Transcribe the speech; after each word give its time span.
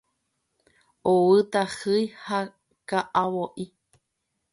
Ho'u 1.09 1.35
tahýi 1.55 2.01
ha 2.23 2.39
ka'avo'i. 2.89 3.67